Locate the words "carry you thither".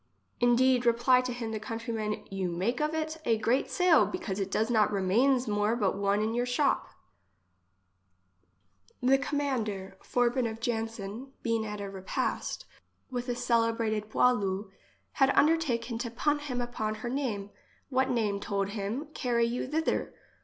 19.13-20.15